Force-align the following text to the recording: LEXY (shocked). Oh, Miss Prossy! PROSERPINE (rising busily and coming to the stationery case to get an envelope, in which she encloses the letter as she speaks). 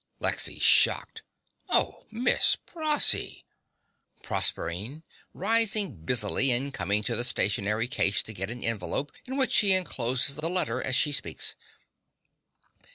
LEXY 0.19 0.57
(shocked). 0.57 1.21
Oh, 1.69 2.07
Miss 2.09 2.55
Prossy! 2.65 3.45
PROSERPINE 4.23 5.03
(rising 5.31 5.97
busily 6.03 6.49
and 6.49 6.73
coming 6.73 7.03
to 7.03 7.15
the 7.15 7.23
stationery 7.23 7.87
case 7.87 8.23
to 8.23 8.33
get 8.33 8.49
an 8.49 8.63
envelope, 8.63 9.11
in 9.27 9.37
which 9.37 9.51
she 9.51 9.73
encloses 9.73 10.37
the 10.37 10.49
letter 10.49 10.81
as 10.81 10.95
she 10.95 11.11
speaks). 11.11 11.55